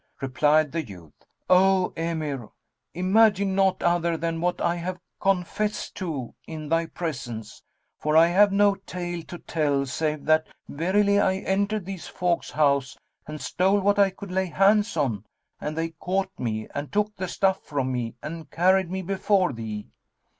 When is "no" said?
8.51-8.73